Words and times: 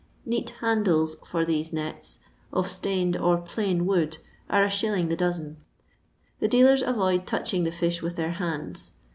Neat 0.25 0.49
handles 0.61 1.15
for 1.23 1.45
these 1.45 1.71
nets, 1.71 2.21
of 2.51 2.71
stained 2.71 3.15
or 3.15 3.37
plain 3.37 3.85
wood, 3.85 4.17
are 4.49 4.65
Is. 4.65 4.81
the 4.81 5.15
doaen. 5.15 5.57
The 6.39 6.47
dealers 6.47 6.81
avoid 6.81 7.27
touching 7.27 7.65
the 7.65 7.71
fish 7.71 8.01
with 8.01 8.15
their 8.15 8.31
hands. 8.31 8.93